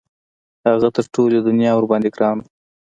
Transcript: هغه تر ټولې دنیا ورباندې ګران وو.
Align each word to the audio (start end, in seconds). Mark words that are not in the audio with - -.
هغه 0.69 0.87
تر 0.95 1.05
ټولې 1.13 1.37
دنیا 1.47 1.71
ورباندې 1.75 2.09
ګران 2.15 2.37
وو. 2.39 2.47